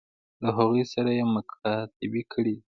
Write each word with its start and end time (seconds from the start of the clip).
له 0.43 0.49
هغوی 0.57 0.83
سره 0.93 1.09
یې 1.17 1.23
مکاتبې 1.35 2.23
کړي 2.33 2.53
دي. 2.57 2.63